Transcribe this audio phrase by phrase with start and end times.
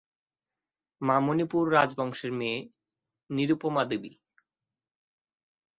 [1.01, 2.59] মা মণিপুর রাজবংশের মেয়ে
[3.29, 4.11] নিরুপমা দেবী।